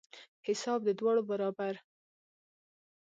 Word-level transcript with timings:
حساب 0.47 0.79
د 0.87 0.89
دواړو 0.99 1.21
برابر. 1.31 1.73